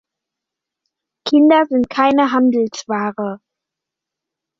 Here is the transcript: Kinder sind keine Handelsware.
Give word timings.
Kinder 1.27 1.67
sind 1.67 1.87
keine 1.91 2.31
Handelsware. 2.31 3.39